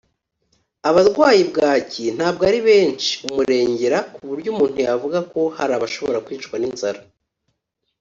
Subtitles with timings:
[0.89, 6.99] Abarwayi bwaki ntabwo ari benshi (umurengera) ku buryo umuntu yavuga ko hari abashobora kwicwa n’inzara